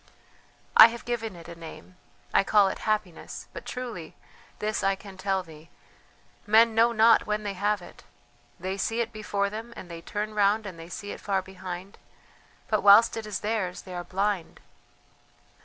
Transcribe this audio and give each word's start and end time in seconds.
"I 0.75 0.87
have 0.87 1.05
given 1.05 1.35
it 1.35 1.47
a 1.47 1.53
name. 1.53 1.95
I 2.33 2.43
call 2.43 2.69
it 2.69 2.79
Happiness; 2.89 3.47
but 3.53 3.67
truly 3.67 4.15
this 4.57 4.83
I 4.83 4.95
can 4.95 5.15
tell 5.15 5.43
thee: 5.43 5.69
men 6.47 6.73
know 6.73 6.91
not 6.91 7.27
when 7.27 7.43
they 7.43 7.53
have 7.53 7.83
it... 7.83 8.03
they 8.59 8.77
see 8.77 8.99
it 9.01 9.13
before 9.13 9.51
them, 9.51 9.73
and 9.75 9.89
then 9.91 9.97
they 9.97 10.01
turn 10.01 10.33
round 10.33 10.65
and 10.65 10.79
they 10.79 10.89
see 10.89 11.11
it 11.11 11.21
far 11.21 11.43
behind... 11.43 11.99
but 12.67 12.81
whilst 12.81 13.15
it 13.15 13.27
is 13.27 13.41
theirs 13.41 13.83
they 13.83 13.93
are 13.93 14.03
blind. 14.03 14.59